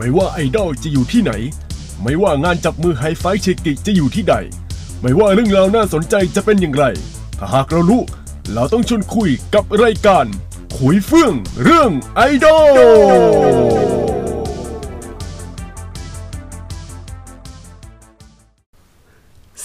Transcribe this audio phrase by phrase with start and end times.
[0.00, 1.32] ไม่ว่าไอดอลจะอยู่ที่ไหน
[2.02, 4.34] ไม่ว่างานจับมือไฮไฟเชกิจะอยู่ที่ใด
[5.00, 6.84] ไม่ว่าเรื่องราวน่าสนใจจะเป็นอย่างไร
[7.38, 8.02] ถ้าหากเรารู้
[8.54, 10.24] เราต้องชวนคุยกับรายการ
[10.78, 11.34] คุยเฟื่อง
[11.64, 12.78] เรื่องไอดอล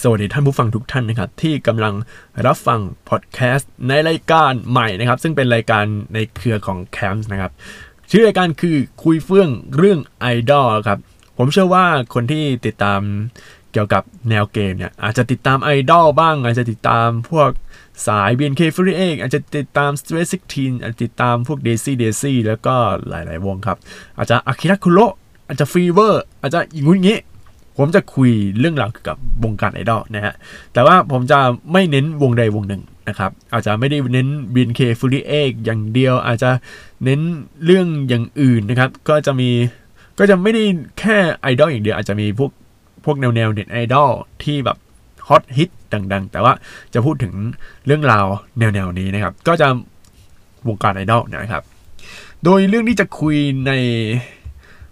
[0.06, 1.94] สวัสดีท่านผู้ฟังทุกท่านนะครับที่กำลัง
[2.46, 7.52] รับฟังพอดแคสต์ในรายการใหม่นะครับ ซึ่งเป็นรายการในเครือของแคมป์นะครับ
[8.10, 10.98] ชื่อรายการคือคุยเฟื่องเรื่องไอดอลครับ
[11.38, 13.00] ผมเชื่อว่าคนที่ติดตาม
[13.72, 17.50] เกี่ยวกับแนวเกมเนี่ย อาจจะติดตามไอดอลบ้าง อาจจะติดตามพวก
[18.06, 22.74] สาย BNK48 อาจจะติดตาม Stray 16อาจจะติดตามพวก Daisy Daisy แล้วก็
[23.08, 23.78] หลาย ๆ วงครับ
[24.16, 25.00] อาจจะ Akira-Kuro
[25.46, 27.18] อาจจะ FEVER อาจจะอย่างงี้
[27.78, 30.34] ผมจะคุยเรื่องราวเกี่ยวกับวงการไอดอลนะฮะ
[30.72, 31.38] แต่ว่าผมจะ
[31.72, 36.50] ไม่เน้นวงใดวงหนึ่งนะครับ อาจจะไม่ได้เน้น BNK48 อย่างเดียว อาจจะ
[37.04, 37.20] เน้น
[37.64, 39.50] เรื่องอย่างอื่นนะครับ ก็จะมี
[40.18, 40.62] ก็จะไม่ได้
[40.98, 42.50] แค่ไอดอลอย่างเดียว อาจจะมีพวก
[43.04, 44.10] พวกแนวแนวเน็ตไอดอล
[44.42, 44.76] ที่แบบ
[45.28, 45.70] ฮอตฮิต
[46.12, 46.52] ดัง ๆ แต่ว่า
[46.94, 47.34] จะพูดถึง
[47.86, 48.26] เรื่องราว
[48.58, 49.68] แนวๆนี้นะครับ ก็จะ
[50.68, 51.64] วงการไอดอลนะครับ
[52.44, 53.72] โดยเรื่องที่จะคุยใน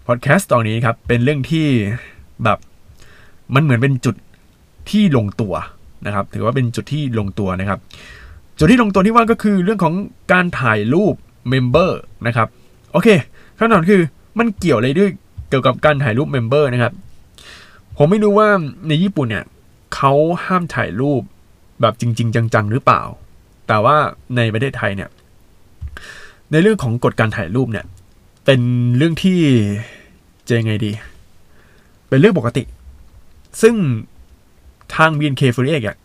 [0.07, 1.67] พอดแคสต์ตอนนี้ครับ เป็นเรื่องที่
[2.43, 2.59] แบบ
[3.55, 4.15] มันเหมือนเป็นจุด
[4.89, 5.53] ที่ลงตัว
[6.05, 7.79] นะครับ ถือว่าเป็นจุดที่ลงตัวนะครับ
[8.57, 9.93] จุดที่ลงตัวที่ว่าก็คือเรื่องของ
[10.31, 11.15] การถ่ายรูป
[11.49, 12.47] member นะครับ
[12.91, 13.07] โอเค
[13.57, 14.01] คำถามคือ
[14.39, 15.09] มันเกี่ยวอะไรด้วย
[15.49, 16.93] เกี่ยวกับการถ่ายรูป member นะครับ
[17.97, 18.47] ผมไม่รู้ว่า
[18.87, 19.45] ในญี่ปุ่นเนี่ย
[19.95, 20.13] เขา
[20.45, 21.21] ห้ามถ่ายรูป
[21.81, 23.01] แบบจริง ๆ จัง ๆ หรือเปล่า
[23.67, 23.97] แต่ว่า
[24.35, 25.09] ในประเทศไทยเนี่ย
[26.51, 27.85] ในเรื่องของกฎการถ่ายรูปเนี่ย
[28.45, 28.61] เป็น
[28.97, 29.39] เรื่องที่
[30.47, 30.91] จะยังไงดี
[32.09, 32.63] เป็นเรื่องปกติ
[33.61, 33.75] ซึ่ง
[34.95, 35.97] ทาง BNK48 อะ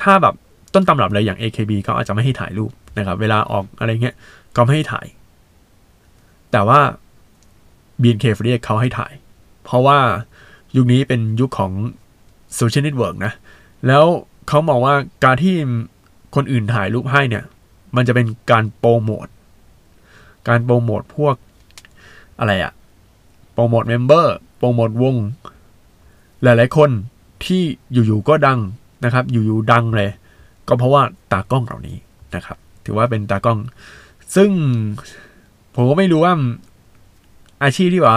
[0.00, 0.34] ถ้าแบบ
[0.74, 4.16] ต้นตำรับเลยอย่าง AKB เขาอาจจะไม่ให้ถ่ายรูปนะครับ เวลาออกอะไรเงี้ย
[4.56, 5.06] ก็ไม่ให้ถ่าย
[6.52, 6.80] แต่ว่า
[8.02, 9.12] BNK48 เขาให้ถ่าย
[9.64, 9.98] เพราะว่า
[10.76, 11.72] ยุคนี้เป็นยุคของ
[12.56, 13.32] social network นะ
[13.86, 14.04] แล้ว
[14.48, 14.94] เขามองว่า
[15.24, 15.54] การที่
[16.34, 17.44] คนอื่นถ่ายรูปให้เนี่ย
[17.96, 19.26] มันจะเป็นการโปรโมท
[20.48, 21.34] การโปรโมทพวก
[22.38, 22.72] อะไรอะ
[23.52, 25.16] โปรโมท member โปรโมทวง
[26.42, 26.90] หลายๆ คน
[27.44, 28.58] ที่อยู่ๆก็ดัง
[29.04, 30.10] นะครับ อยู่ๆดังเลย
[30.68, 31.96] ก็เพราะว่าตากล้องเหล่านี้
[32.34, 33.58] นะครับ ถือว่าเป็นตากล้อง
[34.34, 34.50] ซึ่ง
[35.74, 36.34] ผมก็ไม่รู้ว่า
[37.62, 38.16] อาชีพที่ว่า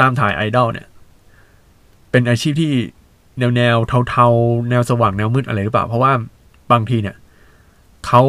[0.00, 0.86] ตามถ่ายไอดอลเนี่ย
[2.10, 2.72] เป็นอาชีพที่
[3.38, 3.76] แนวแนว
[4.08, 6.12] เทาๆ แนวสว่างแนวมืดอะไรหรือเปล่า เพราะว่า
[6.72, 7.16] บางทีเนี่ย
[8.06, 8.22] เขา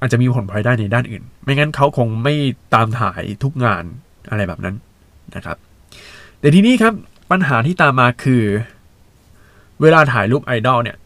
[0.00, 2.34] อาจจะมีผลพลอยได้ในด้านอื่น ไม่งั้นเขาคงไม่
[2.74, 3.84] ตามถ่ายทุกงาน
[4.30, 4.76] อะไรแบบนั้น
[5.36, 5.56] นะครับ
[6.40, 6.94] แต่ทีนี้ครับ
[7.30, 8.44] ปัญหาที่ตามมาคือ
[9.80, 10.96] เวลาถ่ายรูปไอดอลเนี่ย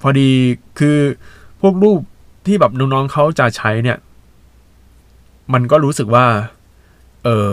[0.00, 0.30] พอดี
[0.78, 0.98] คือ
[1.60, 2.00] พวกรูป
[2.46, 3.98] ที่แบบน้องๆเขาจะใช้เนี่ย
[5.52, 6.26] มันก็รู้สึกว่า
[7.24, 7.50] เออ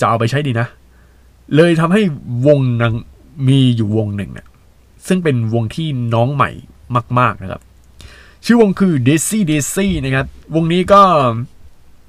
[0.00, 0.68] จะเอาไปใช้ดีนะ
[1.56, 2.02] เลยทำให้
[2.46, 2.94] วงนัง
[3.48, 4.48] มีอยู่วงหนึ่งเนี่ย
[5.06, 6.50] ซึ่งเป็นวงที่น้องใหม่
[7.18, 7.62] มาก ๆนะครับ
[8.44, 11.02] ชื่อวงคือ Daisy Daisy นะครับ วงนี้ก็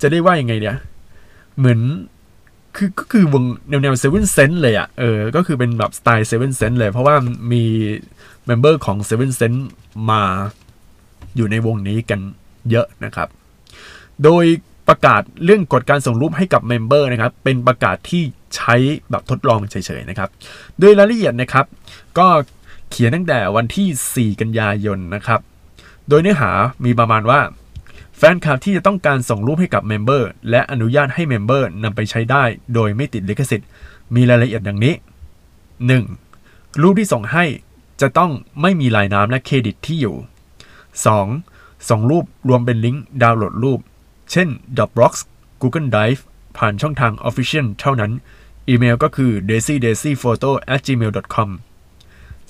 [0.02, 0.78] จะได้ว่ายังไงเนี่ย
[1.58, 1.80] เหมือน
[2.76, 7.16] คือก็คือวงแนวแนว 7th Sense เลยอะเออก็คือเป็นแบบสไตล์ 7th Sense เลย เพราะว่า
[7.52, 7.64] มี
[8.46, 9.54] member ของ 7th Sense
[10.10, 10.22] มา
[11.36, 12.20] อยู่ในวงนี้กัน
[12.70, 13.28] เยอะนะครับ
[14.24, 14.46] โดย
[14.88, 18.24] ประกาศเรื่องกฎการส่งรูปให้กับ member นะครับ เป็นประกาศที่
[18.56, 18.76] ใช้
[19.10, 20.30] แบบทดลองเฉยๆนะครับ
[20.80, 21.66] โดยรายละเอียดนะครับ
[22.18, 22.28] ก็
[22.90, 25.40] เขียนตั้งแต่วันที่ 4 กันยายนนะครับ
[26.10, 26.52] โดยเนื้อหา
[26.86, 27.40] มีประมาณว่า
[28.18, 32.44] แฟนคลับที่จะต้องการส่งรูปให้กับ member และอนุญาตให้ member นำไปใช้ได้
[32.74, 33.70] โดยไม่ติดลิขสิทธิ์
[34.16, 34.94] มีรายละเอียดดังนี้
[36.08, 36.82] 1.
[36.82, 37.46] รูปที่ส่งให้
[38.02, 38.32] จะต้อง
[38.62, 40.16] ไม่มีลายน้ำและเครดิตที่อยู่
[41.22, 41.90] 2.
[41.90, 43.80] ส่งรูปรวมเป็นลิงก์ดาวน์โหลดรูป
[44.32, 44.48] เช่น
[44.78, 45.14] Dropbox
[45.62, 46.22] Google Drive
[46.58, 48.12] ผ่านช่องทาง Official เท่านั้น
[48.68, 51.50] อีเมลก็คือ daisy daisy photo at gmail com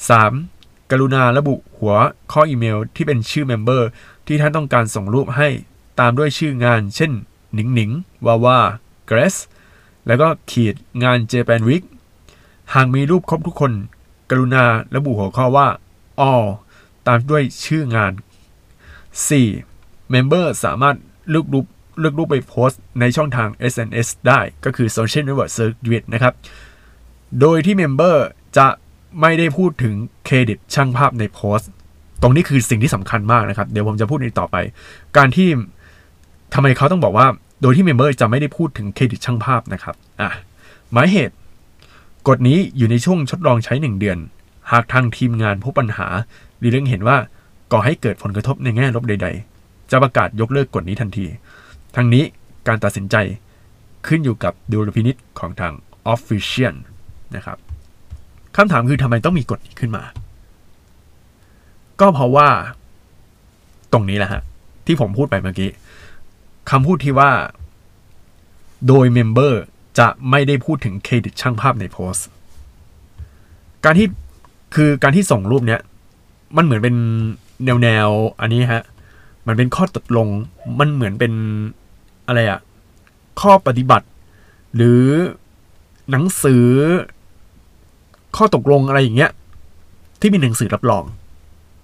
[0.07, 0.62] 3.
[0.91, 1.95] กรุณาระบุหัว
[2.31, 3.89] ข้ออีเมลที่เป็นชื่อ member
[4.27, 5.47] ที่ท่านต้องการส่งรูปให้
[5.99, 7.11] ตามด้วยชื่องาน เช่น
[7.53, 7.91] หนิงหนิง
[8.25, 8.59] วาวา
[9.05, 9.35] เกรส
[10.07, 11.83] แล้วก็ขีดงาน Japan Week
[12.73, 13.71] หากมีรูปครบทุกคน
[14.29, 14.65] กรุณา
[14.95, 15.67] ระบุหัวข้อว่า
[16.31, 16.47] all
[17.07, 18.13] ตามด้วยชื่องาน
[19.31, 20.09] 4.
[20.09, 20.95] member สามารถ
[21.29, 21.65] เลือกรูป
[21.99, 26.33] เลือกรูปไปโพสต์ในช่องทาง SNS ได้ก็คือ Social Network Service นะครับ
[27.39, 28.25] โดยที่ member
[28.57, 28.67] จะ
[29.21, 29.93] ไม่ได้พูดถึง
[30.25, 31.69] เครดิตช่างภาพในโพสต์
[32.21, 34.55] ตรงนี้คือสิ่งที่สำคัญมากนะครับ เดี๋ยวผมจะพูดในต่อไป
[35.17, 35.47] การที่
[36.53, 37.27] ทำไมเขาต้องบอกว่า
[37.61, 40.29] โดยที่ member จะไม่ได้พูดถึงเครดิตช่างภาพนะครับอะ
[40.91, 41.35] หมายเหตุ
[42.27, 44.17] กฎนี้อยู่ในช่วงทดลองใช้ 1 เดือน
[44.71, 46.07] หากทางทีมงานพบปัญหา
[46.57, 47.17] หรือเรื่องเห็นว่า
[47.71, 49.27] ก่อให้เกิดผลกระทบในแง่ลบใด
[49.59, 51.25] ๆ จะประกาศยกเลิกกฎนี้ทันที
[51.95, 52.23] ทั้งนี้
[52.67, 53.15] การตัดสินใจ
[54.07, 55.73] ขึ้นอยู่กับดุลพินิษของทาง
[56.13, 56.75] Official
[57.35, 57.57] นะครับ
[58.55, 60.03] คำถามคือทำไมต้องมีกฎนี้ขึ้นมา
[61.99, 62.47] ก็เพราะว่า
[63.93, 64.41] ตรงนี้แหละฮะ
[64.85, 65.71] ที่ผมพูดไปเมื่อกี้
[66.69, 67.31] คำพูดที่ว่า
[68.87, 69.61] โดยเมมเบอร์
[69.99, 72.27] จะไม่ได้พูดถึงเครดิตช่างภาพในโพสต์
[73.83, 74.07] การที่
[74.75, 75.81] คือการที่ส่งรูปเนี้ย
[76.57, 76.95] มันเหมือนเป็น
[77.65, 78.09] แนวแนว
[78.41, 78.83] อันนี้ฮะ
[79.47, 80.27] มันเป็นข้อตกลง
[80.79, 81.33] มันเหมือนเป็น
[82.27, 82.59] อะไรอะ
[83.41, 84.07] ข้อปฏิบัติ
[84.75, 85.03] หรือ
[86.11, 86.65] หนังสือ
[88.37, 89.31] ข้อตกลงอะไรอย่างเงี้ย
[90.19, 91.03] ที่มีหนังสือรับรอง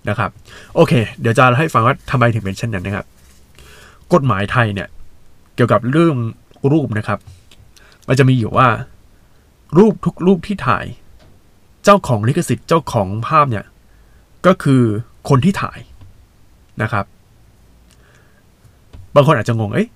[0.09, 0.29] นะครับ
[0.75, 3.05] โอเค เดี๋ยวจะให้ฟังว่าทำไมถึงเป็นเช่นนั้นนะครับ
[4.13, 4.87] กฎหมายไทยเนี่ย
[5.55, 6.15] เกี่ยวกับเรื่อง
[6.71, 7.19] รูปนะครับ
[8.07, 8.67] มันจะมีอยู่ว่า
[9.77, 10.85] รูปทุกรูปที่ถ่าย
[11.83, 13.65] เจ้าของลิขสิทธิ์เจ้าของภาพเนี่ย
[14.45, 14.81] ก็คือ
[15.29, 15.79] คนที่ถ่าย
[16.81, 17.05] นะครับ
[19.15, 19.87] บางคนอาจจะงงเอ้ย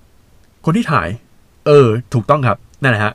[0.64, 1.08] คนที่ถ่าย
[1.66, 3.14] เออ ถูกต้องครับนั่นแหละฮะ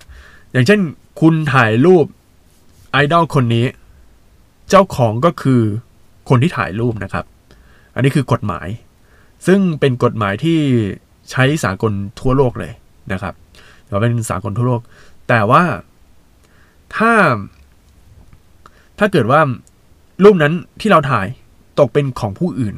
[0.51, 0.79] อย่างเช่น
[1.21, 2.05] คุณถ่ายรูป
[2.91, 3.65] ไอดอลคนนี้
[4.69, 5.61] เจ้าของก็คือ
[6.29, 7.25] คนที่ถ่ายรูปนะครับ
[7.95, 8.67] อันนี้คือกฎหมาย
[9.47, 10.59] ซึ่งเป็นกฎหมายที่
[11.31, 12.73] ใช้สากลทั่วโลกเลย
[13.13, 13.33] นะครับ
[13.85, 14.81] ถือเป็นสากลทั่วโลก
[15.29, 15.63] แต่ว่า
[16.95, 17.11] ถ้า
[18.99, 19.41] ถ้าเกิดว่า
[20.23, 21.27] รูปนั้นที่เราถ่าย
[21.79, 22.75] ตกเป็นของผู้อื่น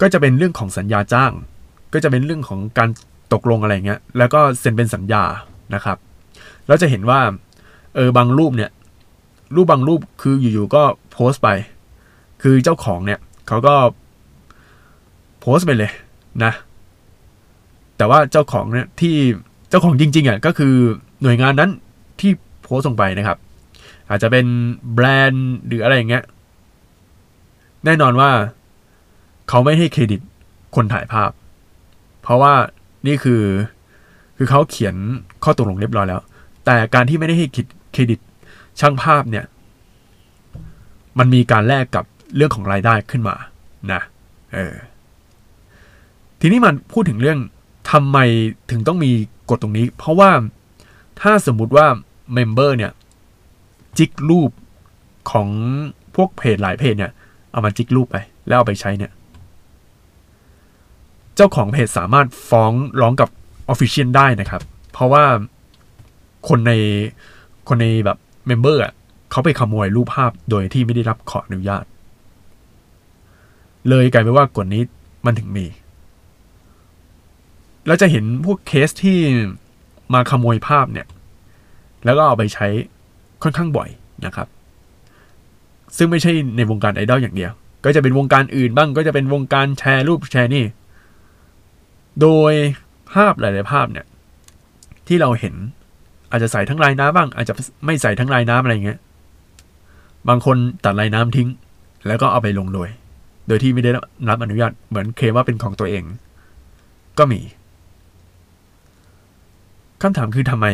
[0.00, 1.32] ก็จะเป็นเรื่องของสัญญาจ้าง
[1.92, 2.88] ก็จะเป็นเรื่องของการ
[3.32, 5.24] ตกลงอะไรเงี้ย แล้วก็เซ็นเป็นสัญญา
[5.74, 5.96] นะครับ
[6.68, 7.20] เราจะเห็นว่า
[7.94, 8.70] เออบางรูปเนี่ย
[9.54, 10.82] รูปบางรูปคืออยู่ๆก็
[11.12, 11.48] โพสต์ไป
[12.42, 13.74] คือเจ้าของเนี่ยเขาก็
[15.40, 15.90] โพสต์ไปเลย
[16.44, 16.52] นะ
[17.96, 19.16] แต่ว่าเจ้าของเนี่ยที่
[19.68, 20.74] เจ้าของจริงๆอะก็คือ
[21.22, 21.70] หน่วยงานนั้น
[22.20, 22.30] ที่
[22.62, 23.38] โพสต์ลงไปนะครับ
[24.08, 24.46] อาจจะเป็น
[24.94, 26.24] แบรนด์หรืออะไรอย่างเงี้ย
[27.84, 28.30] แน่นอนว่า
[29.48, 30.20] เขาไม่ให้เครดิต
[30.76, 31.30] คนถ่ายภาพ
[32.22, 32.54] เพราะว่า
[33.06, 33.42] นี่คือ
[34.36, 34.94] คือเขาเขียน
[35.44, 36.20] ข้อตกลงเรียบร้อยแล้ว
[36.64, 37.46] แต่การที่ไม่ได้ให้
[37.92, 38.20] เครดิต
[38.80, 39.44] ช่างภาพเนี่ย
[41.18, 42.04] มันมีการแลกกับ
[42.36, 43.36] เรื่องของรายได้ขึ้นมา
[43.92, 44.00] นะ
[44.52, 44.74] เออ
[46.40, 47.38] ทีนี้มันพูดถึงเรื่อง
[47.90, 48.18] ทำไม
[48.70, 49.12] ถึงต้องมี
[49.50, 50.30] กฎตรงนี้ เพราะว่า
[51.20, 51.86] ถ้าสมมุติว่า
[52.32, 52.92] member เนี่ย
[53.98, 54.50] จิกรูป
[55.30, 55.48] ของ
[56.14, 57.12] พวกเพจหลายเพจเนี่ย
[57.52, 58.16] เอามาจิกรูปไป
[58.48, 59.12] แล้วเอาไปใช้เนี่ย
[61.36, 63.28] เจ้าของเพจสามารถฟ้องร้องกับ
[63.68, 64.62] official ได้นะครับ
[64.92, 65.24] เพราะว่า
[66.48, 66.72] คนใน
[67.70, 68.92] คนในแบบ member อะ
[69.30, 71.84] เขาไปขโมยรูปภาพโดยที่ไม่ได้รับขออนุญาต
[73.88, 74.82] เลยกลายเป็นว่ากฎนี้
[75.26, 75.66] มันถึงมี
[77.86, 79.18] แล้วจะเห็นพวกเคสที่
[80.14, 81.06] มาขโมยภาพเนี่ย
[82.04, 82.66] แล้วก็เอาไปใช้
[83.42, 83.88] ค่อนข้างบ่อย
[84.26, 84.48] นะครับ
[85.96, 87.52] ซึ่งไม่ใช่ในวงการไอดอลอย่างเดียว
[87.84, 90.64] ก็จะเป็นวงการอื่นบ้าง ก็จะเป็นวงการแชร์รูปแชร์นี่
[92.20, 92.52] โดย
[93.12, 94.06] ภาพหลาย ๆ ภาพเนี่ย
[95.06, 95.54] ที่เราเห็น
[96.30, 97.54] อาจจะใส่ทั้งลายน้ำบ้าง อาจจะ
[97.86, 98.98] ไม่ใส่ทั้งลายน้ำอะไรเงี้ย
[100.28, 101.48] บางคนตัดลายน้ำทิ้ง
[102.06, 102.88] แล้วก็เอาไปลงโดย
[103.48, 103.90] โดยที่ไม่ได้
[104.28, 106.04] รับอนุญาตเหมือนเคลมว่าเป็นของตัวเอง
[107.18, 107.40] ก็มี
[110.02, 110.66] คำถามคือทำไม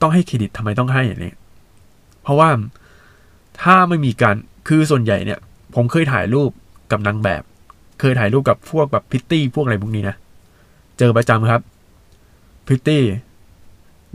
[0.00, 1.32] ต้องให้เครดิตทำไมต้องให้อย่างนี้
[2.22, 2.48] เพราะว่า
[3.62, 4.36] ถ้าไม่มีการ
[4.68, 5.38] คือส่วนใหญ่เนี่ย
[5.74, 6.50] ผมเคยถ่ายรูป
[6.90, 7.42] กับนางแบบ
[8.00, 10.16] เคยถ่ายรูปกับพวกแบบพิตตี้พวกอะไรพวกนี้นะ
[10.98, 11.60] เจอประจำครับ
[12.66, 13.02] พิตตี้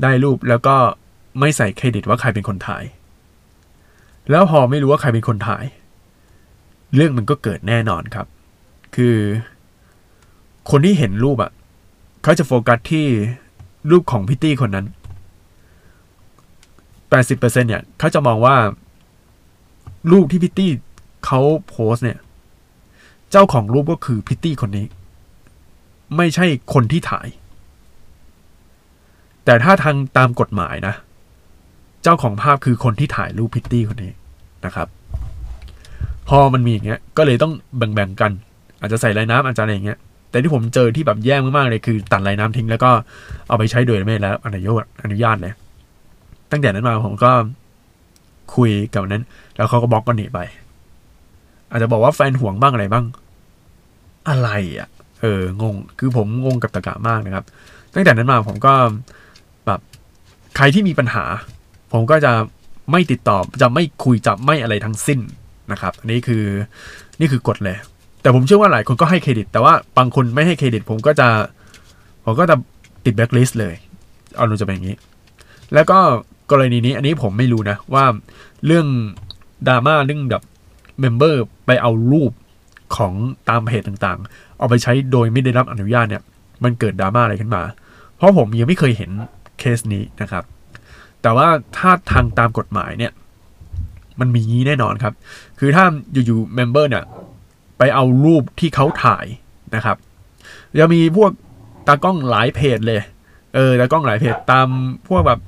[0.02, 0.76] ได้รูปแล้วก็
[1.40, 2.84] ไม่ใส่เครดิตว่าใครเป็นคนถ่าย
[4.30, 5.66] แล้วพอไม่รู้ว่าใครเป็นคนถ่าย
[6.96, 8.28] เรื่องมันก็เกิดแน่นอนครับ
[8.96, 9.16] คือ
[10.70, 11.52] คนที่เห็นรูปอะ่ะ
[12.24, 13.06] เขาจะโฟกัสที่
[13.92, 14.86] รูปของพิตตี้คนนั้น
[17.10, 18.56] 80%เนี่ยเขาจะมองว่า
[20.12, 20.72] รูปที่พิตตี้
[21.26, 22.20] เขาโพสเนี่ย
[23.32, 24.86] เจ้าของรูปก็คือพิตตี้คนนี้
[26.16, 27.28] ไม่ใช่คนที่ถ่าย
[29.46, 30.94] แต่ถ้าทางตามกฎหมายนะ
[32.04, 34.14] เจ้าของภาพคือคนที่ถ่ายรูปพิตตี้คนนี้
[34.66, 34.88] นะครับ
[36.30, 38.32] พอมันมีอย่างเงี้ย ก็เลยต้องแบ่งๆกัน
[38.80, 39.98] อาจจะใส่ลายน้ำอาจจะอะไรอย่างเงี้ย
[40.30, 42.92] แต่ที่ผมเจอที่แบบแย่มากๆเลยคือตัดลายน้ำทิ้งแล้วก็
[43.48, 45.54] เอาไปใช้โดยไม่แล้วอนุญาตอนุญาตเลย
[46.52, 47.32] ตั้งแต่นั้นมาผมก็
[48.56, 49.24] คุยกับนั้น
[49.56, 50.40] แล้วเขาก็บล็อกกันหนีไป
[51.72, 53.06] อาจจะบอกว่าแฟนห่วงบ้างอะไรบ้าง
[54.30, 54.50] อะไร
[54.80, 54.88] อะ
[55.22, 57.46] เอองง คือผมงงกับตะกะมากนะครับ
[57.94, 58.74] ตั้งแต่นั้นมาผมก็
[60.56, 61.24] ใครที่มีปัญหา
[61.94, 62.34] ผมก็จะ
[62.92, 65.20] ไม่ติดต่อจะไม่คุยจะไม่อะไรทั้งสิ้น
[65.72, 66.44] นะครับอันนี้คือ
[67.20, 67.78] นี่คือกฎเลย
[68.22, 71.28] แต่ผมเชื่อว่าหลายคนก็ให้เครดิต แต่ว่าบางคนไม่ให้เครดิต ผมก็จะ
[72.26, 72.56] ผมก็จะ
[73.06, 73.74] ติดแบ็คลิสต์เลย
[74.36, 74.98] เอาหนูจะเป็นอย่างนี้
[75.74, 75.98] แล้วก็
[76.52, 78.06] กรณีนี้อันนี้ผมไม่รู้นะว่า
[78.66, 78.88] เรื่อง
[79.68, 80.44] ดราม่าเรื่องแบบ
[81.00, 82.32] member ไปเอารูป
[82.98, 83.14] ของ
[83.50, 86.24] ตามเพจต่างๆ เอาไปใช้โดยไม่ได้รับอนุญาตเนี่ย
[86.64, 87.62] มันเกิดดราม่าอะไรขึ้นมา
[88.18, 89.12] เพราะผมยังไม่เคยเห็น
[89.60, 90.44] เคสนี้นะครับ
[91.22, 91.48] แต่ว่า
[91.78, 93.12] ถ้าทางตามกฎหมายเนี่ย
[94.20, 95.14] มันมีงี้แน่นอนครับ
[95.60, 95.86] คือถ้า
[96.26, 97.04] อยู่ๆเมมเบอร์เนี่ย
[97.78, 99.26] ไปเอารูปที่เขาถ่าย
[99.76, 99.98] นะครับ
[100.80, 101.32] จะมีพวก
[101.88, 103.02] ตากล้องหลายเพจเลย
[103.56, 104.68] เออตากล้องหลายเพจตาม
[105.08, 105.40] พวกแบบ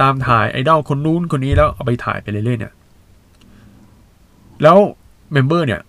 [0.00, 2.72] ตามถ่ายไอดอลคนนู้นคนนี้แล้วเอาไปถ่ายไปเรื่อยๆเนี่ย
[4.62, 4.78] แล้ว
[5.32, 5.80] member เนี่ย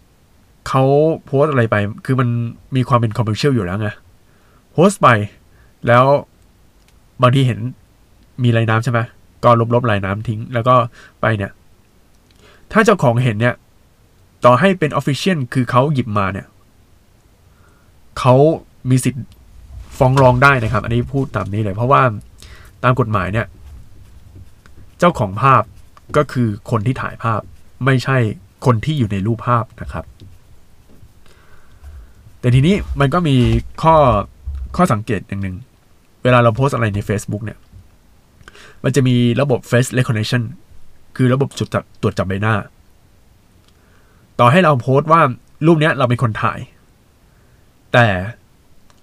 [0.67, 0.83] เขา
[1.25, 2.29] โพสอะไรไป คือมัน
[2.75, 3.89] มีความเป็น commercial อยู่แล้วไง
[4.73, 5.07] โพสไป
[5.87, 6.05] แล้ว
[7.21, 7.59] บางทีเห็น
[8.43, 8.99] มีลายน้ำใช่ไหม
[9.43, 10.75] ก็ลบๆลายน้ำทิ้ง แล้วก็
[11.21, 11.51] ไปเนี่ย
[12.71, 13.55] ถ้าเจ้าของเห็นเนี่ย
[14.45, 16.47] ต่อให้เป็น official คือเขาหยิบมาเนี่ย
[18.19, 18.35] เขา
[18.89, 19.25] มีสิทธิ์
[19.97, 22.01] ฟ้องร้องได้นะครับ อันนี้พูดตามนี้เลย เพราะว่า
[22.83, 23.47] ตามกฎหมายเนี่ย
[24.99, 25.63] เจ้าของภาพ
[26.17, 27.41] ก็คือคนที่ถ่ายภาพ
[27.85, 28.17] ไม่ใช่
[28.65, 30.05] คนที่อยู่ในรูปภาพนะครับ
[32.39, 33.35] แต่ทีนี้มันก็มี
[33.81, 33.95] ข้อ
[34.75, 35.55] ข้อสังเกตอย่างหนึ่ง
[36.23, 37.59] เวลาเราโพสอะไรใน Facebook เนี่ย
[38.83, 40.43] มันจะมีระบบ Face Recognition
[41.15, 42.55] คือระบบจุดจับตรวจจับใบหน้า
[44.39, 45.21] ต่อให้เราโพสต์ว่า
[45.65, 46.59] รูปเนี้ยเราเป็นคนถ่าย
[47.93, 48.07] แต่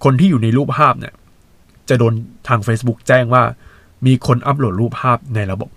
[0.03, 1.13] คนที่อยู่ในรูปภาพเนี่ย
[1.89, 2.13] จะโดน
[2.47, 3.43] ทาง Facebook แจ้งว่า
[4.05, 5.69] มีคนอัปโหลดรูปภาพในระบบ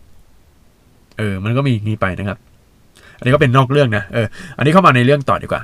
[1.19, 2.39] เออ มันก็มีนี้ไปนะครับ
[3.17, 5.63] อันนี้ก็เป็นนอกเรื่องนะ เออ อันนี้เข้ามาในเรื่องต่อดีกว่า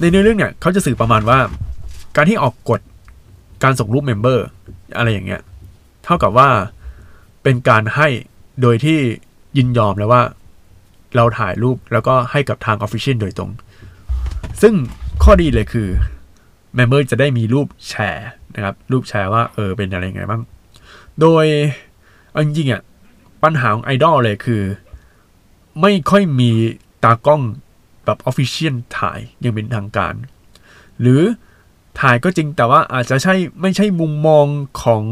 [0.00, 1.38] ในเนื้อเรื่องเนี่ยเขาจะสื่อประมาณว่า
[2.16, 2.80] การที่ออกกฎ
[3.64, 4.46] การส่งรูป member
[4.96, 5.42] อะไรอย่างเงี้ย
[6.04, 6.48] เท่ากับว่า
[7.42, 8.08] เป็นการให้
[8.62, 8.98] โดยที่
[9.56, 10.22] ยินยอมแล้วว่า
[11.16, 13.50] เราถ่ายรูปแล้วก็ให้กับทาง official โดยตรง
[14.62, 14.74] ซึ่ง
[15.22, 15.88] ข้อดีเลยคือ
[16.74, 20.42] member จะได้มีรูปแชร์นะครับ รูปแชร์ว่าเออเป็นอะไรยังไงบ้าง
[21.20, 21.44] โดย
[22.30, 22.82] เอาจริงๆอะ
[23.42, 24.62] ปัญหาของไอดอลเลยคือ
[25.80, 26.50] ไม่ค่อยมี
[27.04, 27.42] ตากล้อง
[28.04, 30.14] แบบ official ถ่ายยังเป็นทางการ
[31.00, 31.22] หรือ
[32.04, 34.46] ถ่ายก็จริงแต่ว่าอาจจะใช่ไม่ใช่มุมมอง
[34.82, 35.04] ของ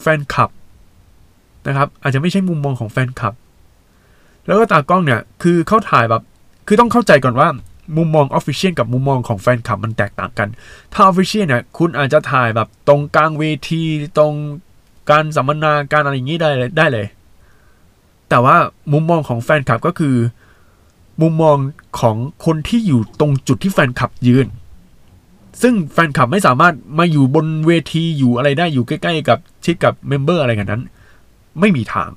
[0.00, 0.50] แฟนคลับ
[1.66, 3.34] นะครับ อาจจะไม่ใช่มุมมองของแฟนคลับ
[4.46, 6.22] แล้วก็ตากล้องเนี่ย คือเขาถ่ายแบบ
[6.66, 7.48] คือต้องเข้าใจก่อนว่า
[7.96, 10.48] มุมมอง official กับมุมมองของแฟนคลับมันแตกต่างกัน
[10.92, 13.82] ถ้า official เนี่ยคุณอาจจะถ่ายแบบตรงกลางเวที
[14.18, 14.34] ตรง
[15.10, 17.06] การสัมมนาการอะไรอย่างนี้ได้เลยได้เลย
[18.28, 18.56] แต่ว่า
[18.92, 20.16] มุมมองของแฟนคลับก็คือ
[21.22, 21.56] มุมมอง
[22.00, 24.46] ของคนที่อยู่ตรงจุดที่แฟนคลับยืน
[25.62, 30.82] ซึ่งแฟนคลับไม่สามารถมาอยู่บนเวทีอยู่อะไรได้อยู่ใกล้ๆกับชิดกับ member อะไรกันนั้น
[31.60, 32.10] ไม่มีทาง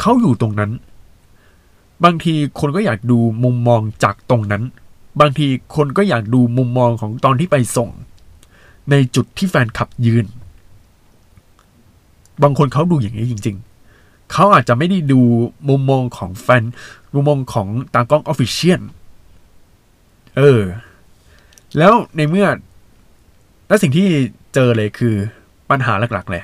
[0.00, 0.70] เขาอยู่ตรงนั้น
[2.04, 4.62] บางทีคนก็อยากดูมุมมองจากตรงนั้น
[5.20, 7.90] บางทีคนก็อยากดูมุมมองของตอนที่ไปส่ง
[8.90, 10.26] ในจุดที่แฟนคลับยืน
[12.42, 13.56] บางคนเขาดูอย่างนี้จริง
[13.94, 15.20] ๆ เขาอาจจะไม่ได้ดู
[15.68, 16.64] มุมมองของแฟน
[17.14, 18.82] มุมมองของตากล้อง official
[20.36, 20.62] เออ
[21.78, 22.46] แล้วในเมื่อ
[23.68, 24.08] และสิ่งที่
[24.54, 25.14] เจอเลยคือ
[25.70, 26.42] ปัญหาหลักๆเลย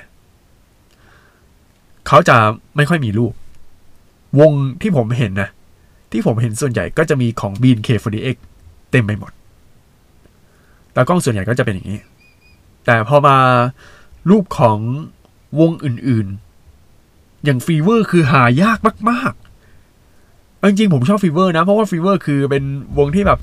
[2.06, 2.36] เขาจะ
[2.76, 3.32] ไม่ค่อยมีรูป
[4.40, 4.52] วง
[4.82, 5.48] ที่ผมเห็นนะ
[6.12, 8.36] ที่ผมเห็นส่วนใหญ่ก็จะมีของ BNK48
[8.90, 9.32] เต็มไปหมด
[10.94, 12.00] ตากล้องส่วนใหญ่ก็จะเป็นอย่างนี้
[12.86, 13.36] แต่พอมา
[14.30, 14.78] รูปของ
[15.60, 18.78] วงอื่นๆ อย่าง FEVER คือหายาก
[19.10, 22.64] มากๆจริงๆผมชอบ FEVER นะ เพราะว่า FEVER คือเป็น
[22.98, 23.40] วงที่แบบ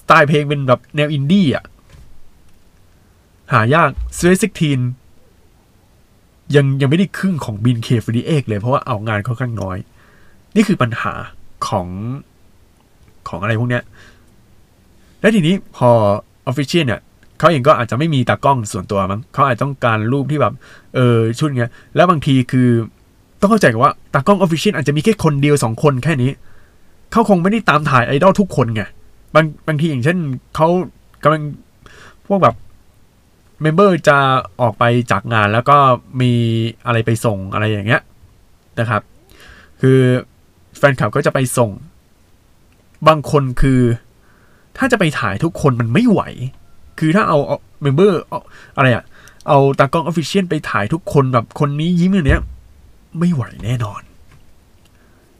[0.00, 1.64] สไตล์เพลงเป็นแบบแนวอินดี้อะ
[3.52, 4.80] หายากสเวซิกทีน
[6.56, 9.78] ยังยังไม่ได้ครึ่งของบินเคฟดีเอกเลยเพราะว่าเอางานค่อนข้างน้อย
[10.56, 11.12] นี่คือปัญหา
[11.66, 11.88] ของ
[13.28, 13.82] ของอะไรพวกเนี้ย
[15.20, 15.90] และทีนี้พอ
[16.46, 17.00] ออฟฟิเชียลเนี่ย
[17.38, 20.54] เขาเองก็อาจจะไม่มีตากล้องส่วนตัวมั้งเขาอาจต้องการรูปที่แบบ
[20.94, 22.68] เออชุดเงี้ย แล้วบางทีคือ
[23.40, 26.30] ต้องเข้าใจกันว่าตากล้องออฟฟิเชียลอาจจะมีแค่คนเดียวสองคนแค่นี้
[27.12, 28.82] เขาคงไม่ได้ตามถ่ายไอดอลทุกคนไง
[29.34, 30.18] บางบางทีอย่างเช่น
[30.54, 30.68] เขา
[31.22, 31.42] กำลัง
[32.26, 32.56] พวกแบบ
[33.62, 34.18] member จะ
[34.60, 35.76] ออกไปจากงานแล้วก็
[36.20, 36.32] มี
[36.86, 38.02] อะไรไปส่งอะไรอย่างเงี้ย
[38.80, 39.02] นะครับ
[39.80, 39.98] คือ
[40.76, 41.70] แฟนคลับก็จะไปส่ง
[43.08, 43.80] บางคนคือ
[44.76, 46.20] ถ้าจะไปถ่ายทุกคนมันไม่ไหว
[46.98, 47.38] คือถ้าเอา
[47.82, 48.20] member
[48.76, 49.04] อะไรอะ
[49.48, 52.42] เอาตากล้อง official ไปถ่ายทุกคนแบบคนนี้ยิ้มอย่างเนี้ย
[53.18, 54.02] ไม่ไหวแน่นอน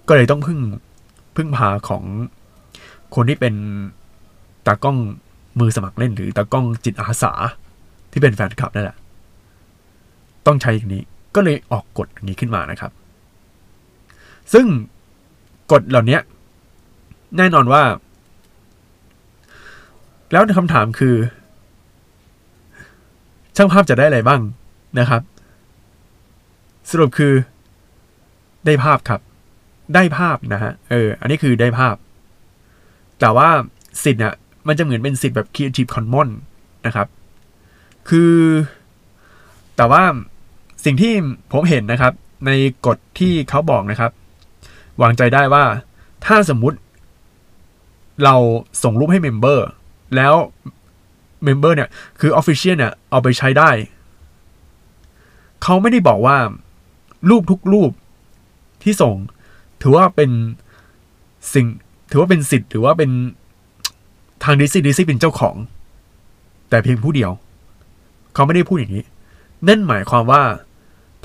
[0.09, 0.59] ก็เลยต้องพึ่ง
[1.37, 2.03] พึ่งพาของ
[3.15, 3.55] คนที่เป็น
[4.67, 4.97] ตากล้อง
[5.61, 7.33] มือสมัครเล่นหรือตากล้องจิตอาสา
[8.13, 8.97] ที่เป็นแฟนคลับนั่นแหละ
[10.47, 11.03] ต้องใช้อย่างนี้
[11.35, 12.93] ก็เลยออกกฎอย่างนี้ขึ้นมานะครับ
[14.53, 14.67] ซึ่ง
[15.73, 16.19] กฎเหล่านี้
[17.37, 17.83] แน่นอนว่า
[20.31, 21.15] แล้วคำถามคือ
[23.57, 24.41] ช่างภาพจะได้อะไรบ้าง
[24.99, 25.23] นะครับ
[26.91, 27.33] สรุปคือ
[28.67, 29.21] ได้ภาพครับ
[29.95, 31.97] ได้ภาพนะฮะเออ อันนี้คือได้ภาพ
[33.23, 33.49] แต่ว่า
[34.05, 34.35] สิทธิ์เนี่ย
[34.67, 36.35] มันจะเหมือนเป็นสิทธิ์แบบ Creative Commons
[36.87, 37.09] นะครับ
[38.09, 38.35] คือ
[39.77, 40.03] แต่ว่า
[40.85, 41.13] สิ่งที่
[41.53, 42.13] ผมเห็นนะครับ
[42.47, 42.51] ใน
[42.87, 44.11] กฎที่เขาบอกนะครับ
[45.03, 45.65] วางใจได้ว่า
[46.27, 46.79] ถ้าสมมุติ
[48.25, 48.35] เรา
[48.83, 49.67] ส่งรูปให้ member
[50.17, 50.35] แล้ว
[51.45, 51.89] member เนี่ย
[52.21, 53.71] คือ official เนี่ยเอาไปใช้ได้
[55.63, 56.37] เขาไม่ได้บอกว่า
[57.31, 57.91] รูปทุกรูป
[58.83, 59.17] ที่ส่ง
[59.83, 60.31] ถือว่าเป็น
[61.55, 61.67] สิ่ง
[62.13, 63.11] ถือว่าเป็นสิทธิ์ถือว่าเป็น
[64.45, 65.57] ทาง Daisy Daisy เป็นเจ้าของ
[66.71, 67.31] แต่เพียงผู้เดียว
[68.35, 69.05] เขาไม่ได้พูดอย่างนี้
[69.69, 70.43] นั่นหมายความว่า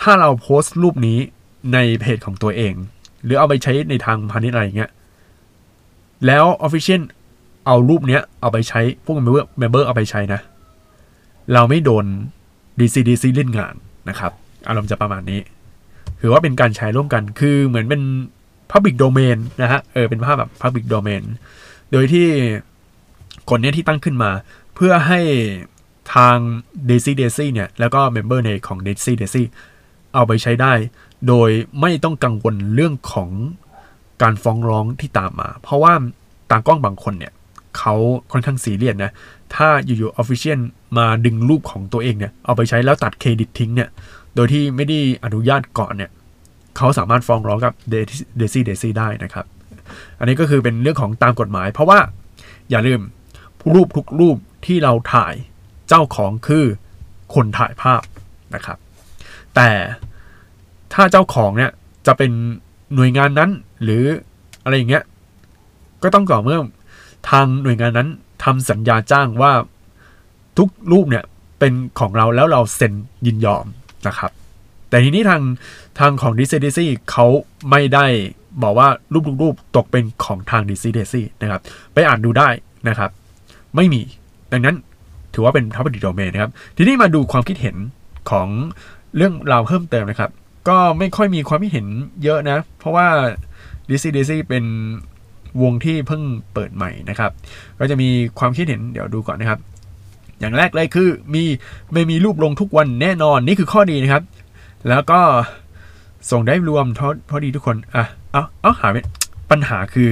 [0.02, 1.20] ถ้าเราโพสต์รูปนี้
[1.74, 2.74] ในเพจของตัวเอง
[3.24, 4.92] หรือเอาไปใช้ในทางพาณิชย์อะไรอย่างเงี้ย
[6.26, 7.02] แล้ว Official
[7.66, 10.40] เอารูปเนี้ยเอาไปใช้พวก member member เอาไปใช้นะ
[11.54, 12.06] เราไม่โดน
[12.80, 13.76] DC DC เล่นงาน
[14.10, 14.32] นะครับ
[14.68, 15.40] อารมณ์จะประมาณนี้
[16.20, 18.02] ถือว่าเป็นการใช้ร่วมกันคือเหมือนเป็น
[18.72, 21.24] Public Domain นะฮะ เออ เป็นภาพแบบ Public Domain
[21.92, 22.28] โดยที่
[23.50, 24.32] คนเนี้ยที่ตั้งขึ้นมา
[24.76, 25.22] เพื่อให้
[26.14, 26.38] ทาง
[26.90, 29.44] Daisy Daisy เนี่ย แล้วก็ Member ในของ Daisy Daisy
[30.14, 30.74] เอาไปใช้ได้
[31.28, 31.50] โดย
[31.82, 33.30] ไม่ต้องกังวลเรื่องของ
[34.22, 35.94] การฟ้องร้องที่ตามมา เพราะว่า
[36.52, 37.34] ตากล้องบางคนเนี่ย
[37.78, 37.96] เขา
[38.32, 39.12] ค่อนข้างซีเรียสนะ
[39.56, 40.60] ถ้าอยู่ๆ Official
[40.98, 43.90] มาดึงรูปของตัวเองเนี่ย เอาไปใช้แล้วตัดเครดิตทิ้งเนี่ย
[44.36, 46.12] โดยที่ไม่ได้อนุญาตก่อนเนี่ย
[46.78, 47.74] เขาสามารถฟ้องร้องกับ
[48.40, 49.46] Daisy Daisy ได้นะครับ
[50.20, 52.00] อันนี้ก็คือเป็นเรื่องของตามกฎหมาย เพราะว่า
[52.70, 53.02] อย่าลืม
[53.74, 55.34] รูปทุกรูปที่เราถ่าย
[55.88, 56.66] เจ้าของคือ
[57.34, 58.02] คนถ่ายภาพ
[58.56, 58.78] นะครับ
[59.56, 59.70] แต่
[60.94, 61.72] ถ้าเจ้าของเนี่ย
[62.08, 62.32] จะเป็น
[62.96, 63.50] หน่วยงานนั้น
[63.84, 64.04] หรือ
[64.64, 65.04] อะไรอย่างเงี้ย
[66.04, 66.60] ก็ต้องก่อเมื่อ
[67.30, 68.10] ทางหน่วยงานนั้น
[68.44, 69.52] ทำสัญญาจ้างว่า
[70.58, 71.26] ทุกรูปเนี่ย
[71.60, 72.94] เป็นของเราแล้วเราเซ็น
[73.26, 73.66] ยินยอม
[74.08, 74.32] นะครับ
[74.90, 75.42] แต่ทีนี้ทาง
[76.00, 76.80] ทางของ d c d c
[77.12, 77.26] เขา
[77.70, 78.06] ไม่ได้
[78.64, 81.62] บอกว่ารูปทุกรูปตกเป็นของทาง d c d c นะครับ
[81.94, 82.50] ไปอ่านดูได้
[82.88, 83.10] นะครับ
[83.76, 84.02] ไม่มี
[84.52, 84.76] ดังนั้น
[85.34, 87.76] ถือว่าเป็น public domain นะครับ ทีนี้มาดูความคิดเห็น
[88.30, 88.48] ของ
[89.16, 90.32] เรื่องราวเพิ่มเติมนะครับ
[90.68, 91.88] ก็ไม่ค่อยมีความคิดเห็น
[92.24, 93.08] เยอะนะ เพราะว่า
[93.90, 94.66] DC DC เป็น
[95.62, 96.22] วงที่เพิ่ง
[96.54, 97.32] เปิดใหม่นะครับ
[97.80, 98.10] ก็จะมี
[98.40, 99.60] ความคิดเห็นเดี๋ยวดูก่อนนะครับ
[100.40, 101.44] อย่างแรกเลยคือมี
[101.94, 104.24] ไม่มีรูปลงทุกวันแน่นอนนี่คือข้อดีนะครับ
[104.90, 105.20] แล้วก็
[106.32, 109.02] ส่งได้รวมเท่าพอดีทุกคน อะ เอาเอาหาไม่
[109.52, 110.12] ปัญหาคือ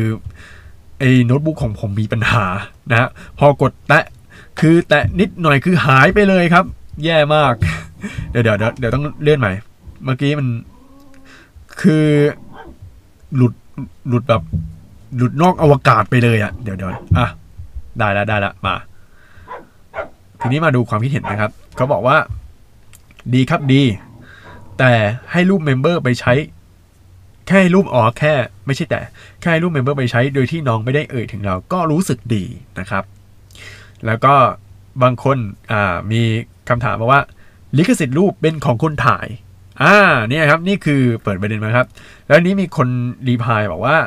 [1.00, 2.46] ไอ้โน้ตบุ๊กของผมมีปัญหา
[2.92, 4.06] นะฮะพอกดแตะ
[4.60, 6.66] คือแตะนิดหน่อยคือหายไปเลยครับ
[7.04, 7.54] แย่มาก
[8.32, 9.52] เดี๋ยวเดี๋ยวเดี๋ยวเดี๋ยวต้องเลื่อนใหม่
[10.04, 10.48] เมื่อกี้มัน
[11.82, 12.06] คือ
[13.36, 13.54] หลุด
[14.10, 14.44] หลุดแบบ
[15.18, 17.28] หลุดนอกอวกาศไปเลยอะ่ะ เดี๋ยวเดี๋ยวอะ
[18.00, 18.76] ได้แล้วได้แล้วมา
[20.40, 22.18] ทีนี้มาดูความคิดเห็นนะครับ เขาบอกว่า
[23.34, 23.82] ดีครับดี
[24.80, 24.94] แต่
[25.32, 26.34] ให้รูป member ไปใช้
[27.48, 28.34] แค่รูปอ๋อแค่
[28.66, 29.02] ไม่ใช่แต่
[29.40, 32.44] แค่ให้รูป member ไปใช้ โดยที่น้องไม่ได้เอ่ยถึงเราก็รู้สึกดี
[32.80, 33.04] นะครับ
[34.06, 34.34] แล้วก็
[35.04, 35.38] บางคน
[36.12, 36.22] มี
[36.70, 37.22] คำถามมาว่า
[37.78, 39.28] ลิขสิทธิ์รูปเป็นของคนถ่าย
[39.82, 39.96] อ่า
[40.30, 41.88] เนี่ยครับนี่คือเปิดประเด็นมาครับ
[42.28, 42.88] แล้วนี้มีคน
[43.28, 43.98] reply บอกว่า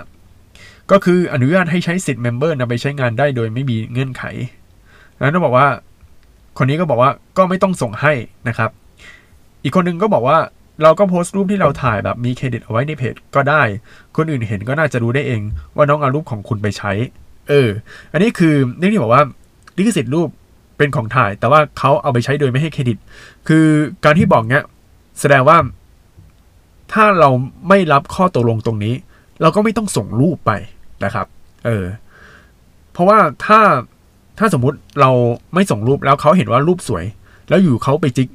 [0.91, 4.23] ก็คืออนุญาตให้ใช้สิทธิ์ member นำไปใช้งานได้โดยไม่มีเงื่อนไข
[5.19, 5.69] แล้วต้องบอกว่า
[6.59, 8.13] คนนี้ก็บอกว่าก็ไม่ต้องส่งให้
[8.49, 8.71] นะครับ
[9.63, 10.39] อีกคนนึงก็บอกว่า
[10.83, 13.63] เราก็โพสต์รูปที่เราถ่ายแบบมีเครดิตเอาไว้ในเพจก็ได้
[14.17, 15.41] คนอื่นเห็นก็น่าจะรู้ได้เอง
[15.77, 16.93] ว่าน้องเอารูปของคุณไปใช้
[17.49, 17.69] เออ
[18.13, 19.23] อันนี้คือเรื่องที่บอกว่า
[19.77, 20.29] ลิขสิทธิ์รูป
[20.79, 22.99] เป็นของถ่าย แต่ว่าเขาเอาไปใช้โดยไม่ให้เครดิต
[23.49, 23.67] คือ
[24.05, 24.63] การที่บอกเนี้ย
[25.21, 25.59] แสดงว่า
[26.93, 27.31] ถ้าเรา
[27.69, 28.95] ไม่รับข้อตกลงตรงนี้
[29.43, 30.53] เราก็ไม่ต้องส่งรูปไป
[31.05, 31.27] นะครับ
[31.67, 31.85] เออ
[32.93, 33.61] เพราะว่าถ้า
[34.39, 35.11] ถ้าสมมุติเรา
[35.55, 37.05] ไม่ส่งรูปแล้วเขาเห็นว่ารูปสวย
[37.49, 38.29] แล้วอยู่เขาไปจิก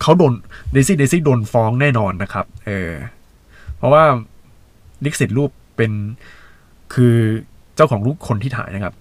[0.00, 0.32] เขาโดน
[0.72, 2.92] เดซี่เดซี่โดนฟ้องแน่นอนนะครับ เออ
[3.76, 4.04] เพราะว่า
[5.04, 5.92] ลิขสิทธิ์รูปเป็น
[6.94, 7.16] คือ
[7.74, 8.94] เจ้าของรูปคนที่ถ่ายนะครับ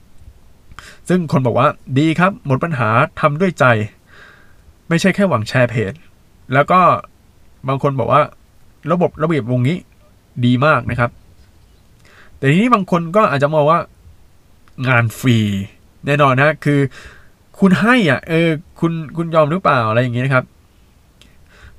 [1.10, 1.68] ซึ่งคนบอกว่า
[2.00, 3.66] ดีครับ หมดปัญหาทำด้วยใจ
[4.90, 5.94] ไม่ใช่แค่หวังแชร์เพจ
[6.54, 6.80] แล้วก็
[7.68, 8.22] บางคนบอกว่า
[8.92, 9.78] ระบบระเบียบวงนี้
[10.46, 11.12] ดีมากนะครับ
[12.38, 13.80] แต่ทีนี้บางคนก็อาจจะมองว่า
[14.88, 15.38] งานฟรี
[16.06, 16.80] แน่นอนนะคือ
[17.60, 20.46] คุณให้อะเออคุณคุณยอมหรือเปล่าอะไรอย่างเงี้ยนะครับ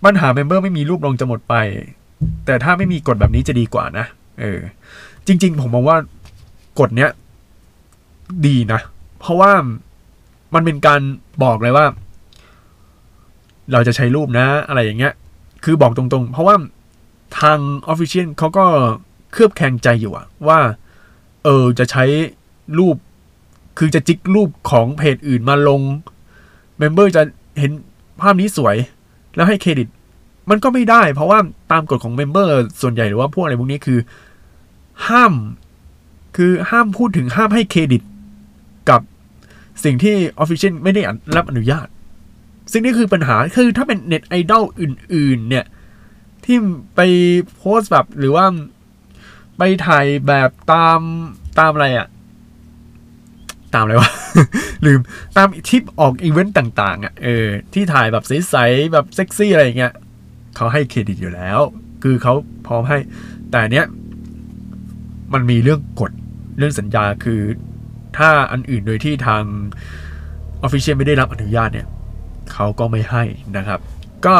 [0.04, 1.54] ปัญหาเมมเบอร์ไม่มีรูปลงจะหมดไป
[2.46, 4.06] แต่ถ้าไม่มีกฎแบบนี้จะดีกว่านะ
[4.40, 4.60] เออ
[5.26, 5.96] จริง ๆ ผมมองว่า
[6.80, 7.10] กฎเนี้ย
[8.46, 8.80] ดีนะ
[9.20, 9.52] เพราะว่า
[10.54, 11.00] มันเป็นการ
[11.42, 11.86] บอกเลยว่า
[13.72, 15.12] เราจะใช้รูปนะ อะไรอย่างเงี้ย
[15.64, 16.56] คือบอกตรงๆ เพราะว่า
[17.40, 17.58] ทาง
[17.88, 18.64] official เขาก็
[19.32, 20.58] เคลือบแคลงใจอยู่อะว่า
[21.44, 22.04] เออจะใช้
[22.78, 22.96] รูป
[23.78, 25.80] คือจะจิกรูปของเพจอื่นมาลง
[26.78, 27.22] member จะ
[27.58, 27.72] เห็น
[28.20, 28.76] ภาพนี้สวย
[29.38, 29.88] แล้วให้เครดิต
[30.50, 31.38] มันก็ไม่ได้ เพราะว่า
[31.72, 32.52] ตามกฎของ member
[32.82, 33.98] ส่วนใหญ่หรือว่าพวกอะไรพวกนี้คือ
[35.08, 35.34] ห้าม
[36.36, 38.02] คือห้ามพูดถึงห้ามให้เครดิต
[38.90, 39.00] กับ
[39.84, 41.02] สิ่งที่ official ไม่ได้
[41.36, 41.86] รับอนุญาต
[42.72, 45.64] ซึ่งนี่คือปัญหาคือถ้าเป็น net idol อื่น ๆ เนี่ย
[46.44, 46.56] ที่
[46.96, 47.00] ไป
[47.56, 48.46] โพสแบบหรือว่า
[49.58, 51.00] ไปถ่ายแบบตาม
[51.58, 52.06] ตามอะไรอะ
[53.74, 54.10] ตามอะไรวะ
[54.86, 55.00] ลืม
[55.36, 59.92] ตามทริปออกอีเวนต์ต่างๆอะเออที่ถ่ายแบบใสๆแบบเซ็กซี่อะไรเงี้ย
[60.56, 61.60] เขาให้เครดิตอยู่แล้ว
[62.02, 62.34] คือเขา
[62.66, 62.98] พร้อมให้
[63.50, 63.86] แต่เนี้ย
[65.32, 66.12] มันมีเรื่องกฎ
[66.58, 67.40] เรื่องสัญญาคือ
[68.18, 69.42] ถ้าอันอื่นโดยที่ทาง
[70.62, 71.86] ออฟฟิเชียลไม่ได้รับอนุญาตเนี่ย
[72.52, 73.22] เขาก็ไม่ให้
[73.56, 73.80] นะครับ
[74.26, 74.34] ก็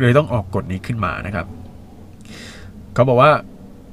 [0.00, 1.46] เลยต้องออกกฎนี้ขึ้นมานะครับ
[2.94, 3.32] เขาบอกว่า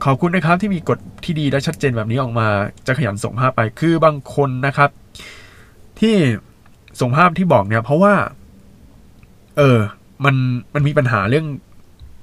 [0.06, 2.48] ขอบคุณนะครับที่มีกฎที่ดีและชัดเจนแบบนี้ออกมา
[2.88, 4.90] จะขยันส่งภาพไปคือบางคนนะครับ
[6.02, 6.16] ที่
[7.00, 8.14] ส่งภาพที่บอกเนี่ย เพราะว่า
[9.58, 9.78] เออ
[10.26, 10.36] มัน
[10.74, 11.48] มันมีปัญหาเรื่อง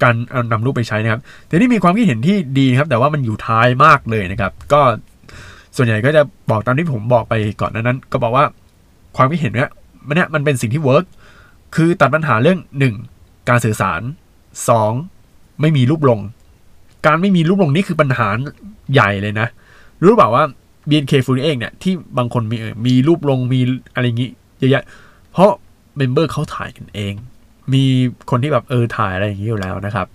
[0.03, 4.81] การเอานำรูปไปใช้นะครับแต่นี่มีความคิดเห็นที่ดีครับ แต่ว่ามันอยู่ท้ายมากเลยนะครับ ก็
[5.77, 8.45] ส่วนใหญ่ก็จะบอกตามที่ผมบอกไปก่อนนั้น ก็บอกว่า
[9.17, 9.71] ความคิดเห็นเนี้ย
[10.07, 11.05] มันเนี้ยมันเป็นสิ่งที่เวิร์ก
[11.75, 12.95] คือตัดปัญหาเรื่องหนึ่ง
[13.49, 14.01] การสื่อสาร
[14.69, 14.93] สอง
[15.61, 16.21] ไม่มีรูปลง
[17.07, 18.29] การไม่มีรูปลงนี่คือปัญหา
[18.93, 19.49] ใหญ่เลยนะ
[20.03, 20.45] รู้เปล่าว่า
[20.89, 23.61] BNK48 เนี่ยที่บางคนมีมีรูปลงมี
[23.95, 24.85] อะไรอย่างงี้เยอะแยะ
[25.33, 25.51] เพราะ
[25.97, 27.15] member เขาถ่ายกันเอง
[27.73, 27.85] มี
[28.31, 30.07] คนที่แบบเออถ่ายอะไรอย่างนี้อยู่แล้วนะครับ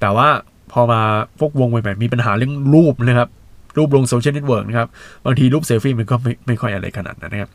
[0.00, 0.28] แต่ว่า
[0.72, 1.00] พอมา
[1.38, 3.28] พวกวงใหม่ๆมีปัญหาเรื่องรูปนะครับ
[3.76, 4.88] รูปลง social network นะครับ
[5.24, 7.50] บางทีรูปเซลฟี่มันก็ไม่ไม่ค่อยอะไรขนาดนั้นนะครับ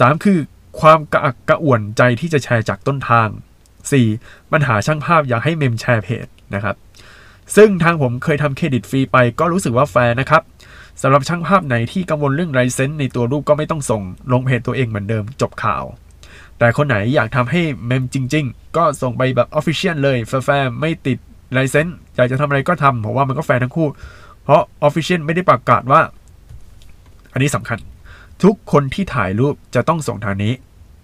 [0.00, 0.38] สามคือ
[0.80, 3.28] ความกระอักกระอ่วนใจที่จะแชร์จากต้นทาง
[3.90, 4.52] 4.
[4.52, 6.76] ปัญหาช่างภาพอยากให้เมมแชร์เพจนะครับ
[7.56, 10.42] ซึ่งทางผมเคยทำเครดิตฟรีไปก็รู้สึกว่าแฟร์นะครับ
[11.02, 15.84] สำหรับช่างภาพไหนที่กังวลเรื่อง license ในตัวรูปก็ไม่ต้องส่ง ลงเพจตัวเองเหมือนเดิมจบข่าว
[16.58, 21.18] แต่คนไหนอยากทำให้เมมจริง ๆ ก็ส่งไปแบบ official เลยแฟร์ไม่ติด
[21.52, 23.88] license อยากจะทำอะไรก็ทำผมว่ามันก็แฟร์ทั้งคู่
[24.44, 26.00] เพราะ official ไม่ได้ประกาศว่า
[27.32, 27.78] อันนี้สำคัญ
[28.44, 30.52] ทุกคนที่ถ่ายรูปจะต้องส่งทางนี้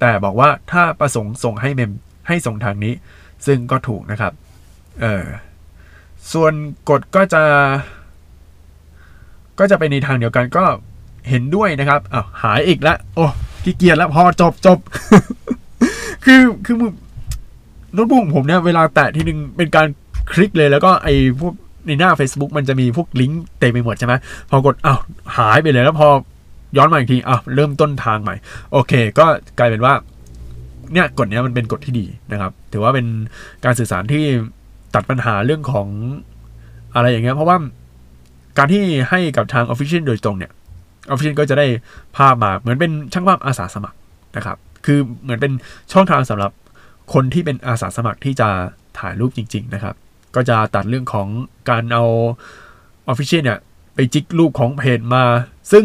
[0.01, 1.93] แต่บอกว่าถ้าประสงค์ส่งให้เมม
[2.29, 2.95] ให้ส่งทางนี้
[3.47, 4.33] ซึ่งก็ถูกนะครับ
[5.01, 5.25] เออ
[6.33, 6.53] ส่วน
[6.91, 7.43] กฎก็จะ
[9.59, 10.65] ก็จะไปในทางเดียวกันก็
[11.29, 13.25] เห็นด้วยนะครับอ้าวหายอีกแล้วโอ้
[13.65, 14.79] ขี้เกียจแล้วพอจบจบ
[16.25, 16.93] คือคือมือ
[17.95, 19.87] โน้ตบุ๊กของผมเนี่ยเวลาแตะทีนึงเป็นการ
[20.33, 21.55] คลิกเลยแล้วก็ไอ้พวก
[21.87, 24.15] ในหน้า Facebook มันจะมีพวกลิงก์เต็มไปหมดใช่ไหม
[24.51, 24.99] พอกดอ้าว
[25.39, 26.09] หายไปเลยแล้วพอ
[26.77, 28.35] ย้อนมาอีกทีอ้าวเริ่มต้นทางใหม่
[28.73, 29.27] โอเค ก็
[29.59, 29.95] กลายเป็นว่า
[30.93, 33.07] เนี่ยกฎเนี้ยมันเป็นกฎที่ดีนะครับ ถือว่าเป็น
[33.65, 34.25] การสื่อสารที่
[34.95, 35.89] ตัดปัญหาเรื่องของ
[36.95, 37.57] อะไรอย่างเงี้ยเพราะว่า
[38.59, 40.53] การที่ให้กับทาง official โดยตรงเนี่ย
[41.11, 41.67] official ก็จะได้
[42.17, 43.99] ภาพมาเหมือนเป็นช่างภาพอาสาสมัคร
[44.37, 45.53] นะครับ คือเหมือนเป็น
[45.93, 46.51] ช่องทางสำหรับ
[47.13, 48.49] คนที่เป็นอาสาสมัครที่จะ
[48.99, 49.95] ถ่ายรูปจริง ๆ นะครับ
[50.35, 51.29] ก็จะตัดเรื่องของ
[51.71, 52.05] การเอา
[53.09, 53.59] official เนี่ย
[53.95, 55.25] ไปจิกรูปของเพจมา
[55.73, 55.85] ซึ่ง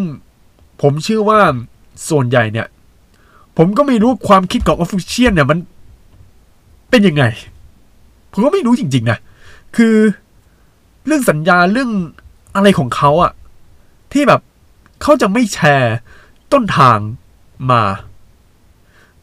[0.82, 1.40] ผมเชื่อว่า
[2.10, 2.68] ส่วนใหญ่เนี่ย
[3.58, 5.60] ผมก็ไม่รู้ความคิดของ official เนี่ยมัน
[6.90, 7.24] เป็นยังไง
[8.32, 9.20] ผมก็ไม่รู้จริง ๆ นะ
[9.78, 9.96] คือ
[11.06, 11.92] เรื่องสัญญาเรื่อง
[12.56, 13.32] อะไรของเขาอะ
[14.12, 14.42] ที่แบบ
[15.02, 15.96] เขาจะไม่แชร์
[16.54, 17.00] ต้นทาง
[17.72, 17.84] มา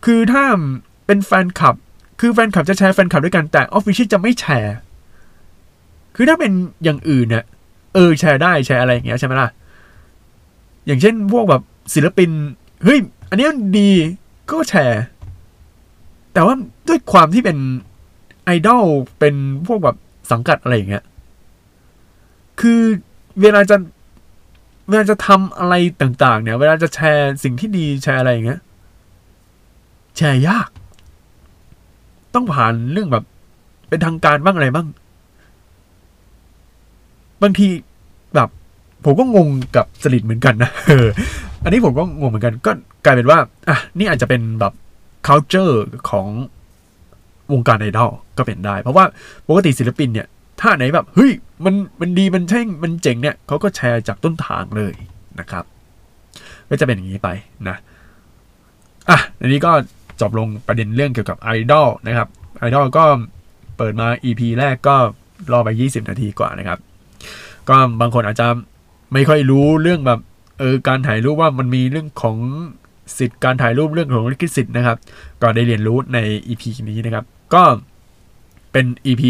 [0.05, 0.45] คือถ้า
[1.07, 1.75] เป็นแฟนคลับ
[2.21, 4.77] คือแฟนคลับจะแชร์แฟนคลับด้วยกันแต่ official จะไม่แชร์
[6.15, 6.53] คือถ้าเป็น
[6.85, 7.45] อย่างอื่นเนี่ย
[7.95, 9.49] เออแชร์ได้แชร์อะไรอย่างเงี้ยใช่ไหมล่ะ
[10.87, 11.63] อย่างเช่นพวกแบบ
[11.95, 12.31] ศิลปิน
[12.85, 12.99] เฮ้ย
[13.31, 13.91] อันนี้มันดี
[14.51, 15.03] ก็แชร์
[16.33, 16.55] แต่ว่า
[16.89, 17.59] ด้วยความที่เป็น
[18.45, 18.85] ไอดอล
[19.19, 19.35] เป็น
[19.67, 19.97] พวกแบบ
[20.31, 21.05] สังกัดอะไรอย่างเงี้ย
[22.61, 22.81] คือ
[23.43, 23.77] เวลาจะ
[24.89, 28.61] เวลาจะทำอะไรต่าง ๆ เนี่ย เวลาจะแชร์สิ่งที่ดีแชร์อะไรอย่างเงี้ย
[30.17, 30.71] แชร์ยาก
[32.35, 33.25] ต้องผ่านเรื่องแบบ
[33.89, 34.87] เป็นทางการบ้างอะไรบ้าง
[37.43, 37.69] บางที
[38.35, 38.49] แบบ
[39.05, 41.09] ผมก็งงกับสลิดเหมือนกันนะออ
[41.63, 42.73] อันนี้ผมก็งงเหมือนกัน ก็
[43.05, 44.73] กลายเป็นว่าอะนี่อาจจะเป็นแบบ
[45.27, 45.75] culture
[46.11, 46.27] ของ
[47.53, 49.05] วงการไอดอลก็เป็นได้ เพราะว่า
[49.49, 50.27] ปกติศิลปินเนี่ย
[50.61, 51.33] ถ้าไหนแบบเฮ้ย
[51.65, 54.95] มันมันดีมันใช่มันเจ๋งเนี่ยเขาก็แชร์จากต้นทางเลย
[55.41, 55.65] นะครับ
[56.69, 57.29] ก็จะเป็นอย่างนี้ไป
[57.69, 57.77] นะ
[59.11, 59.73] อะอันนี้ก็
[60.21, 63.05] จบลงประเด็นเรื่องเกี่ยวกับไอดอลนะครับไอดอลก็
[63.77, 64.97] เปิดมา EP แรกก็
[65.53, 66.79] รอไป 20 นาทีกว่านะครับ
[67.69, 68.47] ก็บางคนอาจจะ
[69.13, 70.21] ไม่ค่อยรู้เรื่องแบบ
[70.59, 72.37] เออการถ่ายรูปว่ามันมีเรื่องของ
[73.19, 74.97] สิทธิ์การถ่ายรูปเรื่องของลิขสิทธิ์นะครับ
[75.43, 76.19] ก็ได้เรียนรู้ใน
[76.49, 77.63] EP นี้นะครับ ก็
[78.73, 79.23] เป็น EP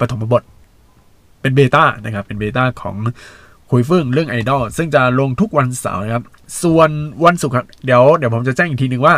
[0.00, 0.42] ปฐมบท
[1.42, 2.96] เป็นเบต้านะครับ เป็นเบต้าของ
[3.70, 6.24] คุยเฟื่องเรื่องไอดอลซึ่งจะลงทุกวันเสาร์นะครับ
[6.62, 6.90] ส่วน
[7.24, 9.14] วันศุกร์ครับเดี๋ยวเดี๋ยวผมจะแจ้งอีกทีหนึ่งว่า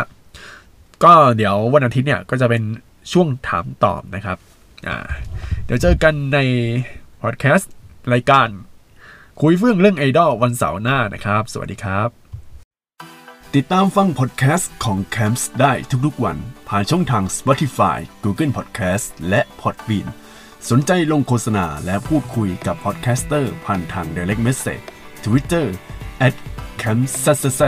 [1.03, 2.63] ก็เดี๋ยววันอาทิตย์เนี่ยก็จะเป็น
[3.11, 4.37] ช่วงถามตอบนะครับ
[4.87, 4.97] อ่า
[5.65, 6.39] เดี๋ยวเจอกันใน
[7.21, 7.71] พอดแคสต์
[8.13, 8.47] รายการ
[9.41, 12.09] คุยเฟื่องเรื่องไอดอลวันเสาร์หน้านะครับ สวัสดีครับ
[13.55, 15.73] ติดตามฟังพอดแคสต์ของ Camps ได้
[16.05, 20.07] ทุกๆวัน ผ่านช่องทาง Spotify, Google Podcast และ Podbean
[20.71, 24.83] สนใจลงโฆษณาและพูดคุยกับ podcaster ผ่านทาง Direct Message
[25.25, 25.67] Twitter
[26.27, 26.35] at
[26.81, 27.61] c a m p s s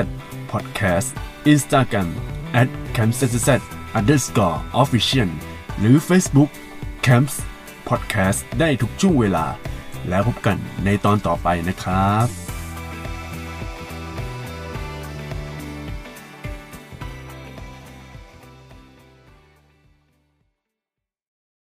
[0.52, 1.08] podcast
[1.54, 2.10] Instagram
[2.62, 3.50] at c a m p s s
[3.98, 5.30] underscore official
[5.80, 6.50] หรือ Facebook
[7.06, 7.36] Camps
[7.90, 9.46] Podcast ได้ทุกช่วงเวลา
[10.10, 12.47] แล้วพบกันในตอนต่อไปนะครับ